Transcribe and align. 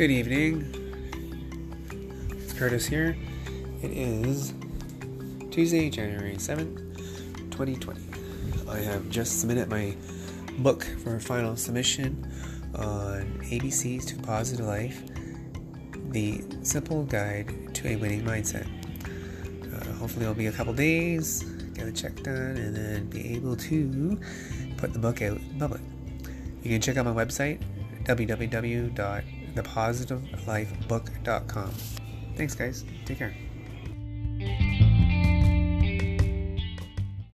Good 0.00 0.12
evening. 0.12 0.64
It's 2.30 2.54
Curtis 2.54 2.86
here. 2.86 3.14
It 3.82 3.90
is 3.90 4.54
Tuesday, 5.50 5.90
January 5.90 6.36
7th, 6.36 6.96
2020. 7.50 8.00
I 8.70 8.78
have 8.78 9.10
just 9.10 9.40
submitted 9.40 9.68
my 9.68 9.94
book 10.60 10.84
for 11.04 11.20
final 11.20 11.54
submission 11.54 12.26
on 12.76 13.42
ABCs 13.44 14.06
to 14.06 14.16
Positive 14.22 14.64
Life 14.64 15.02
The 16.12 16.44
Simple 16.62 17.04
Guide 17.04 17.74
to 17.74 17.88
a 17.88 17.96
Winning 17.96 18.22
Mindset. 18.22 18.66
Uh, 19.04 19.84
hopefully, 19.98 20.22
it'll 20.22 20.32
be 20.32 20.46
a 20.46 20.52
couple 20.52 20.72
days, 20.72 21.42
get 21.74 21.86
a 21.86 21.92
check 21.92 22.16
done, 22.22 22.56
and 22.56 22.74
then 22.74 23.10
be 23.10 23.34
able 23.34 23.54
to 23.54 24.18
put 24.78 24.94
the 24.94 24.98
book 24.98 25.20
out 25.20 25.36
in 25.36 25.58
public. 25.58 25.82
You 26.62 26.70
can 26.70 26.80
check 26.80 26.96
out 26.96 27.04
my 27.04 27.12
website 27.12 27.60
www.thepositivelifebook.com. 29.54 31.70
Thanks, 32.36 32.54
guys. 32.54 32.84
Take 33.04 33.18
care. 33.18 33.34